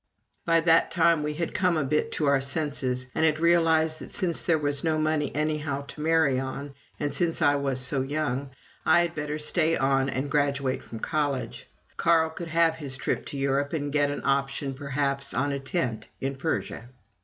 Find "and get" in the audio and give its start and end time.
13.73-14.09